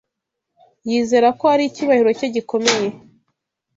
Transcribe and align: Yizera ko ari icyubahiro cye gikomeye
Yizera 0.89 1.27
ko 1.39 1.43
ari 1.53 1.63
icyubahiro 1.69 2.09
cye 2.19 2.27
gikomeye 2.35 2.87